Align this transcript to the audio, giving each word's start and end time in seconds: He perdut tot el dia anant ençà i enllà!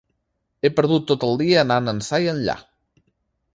He 0.61 0.71
perdut 0.77 1.05
tot 1.11 1.27
el 1.27 1.37
dia 1.43 1.61
anant 1.65 1.93
ençà 1.95 2.23
i 2.25 2.29
enllà! 2.35 2.59